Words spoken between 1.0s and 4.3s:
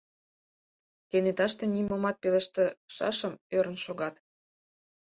Кенеташте нимомат пелештышашым ӧрын шогат.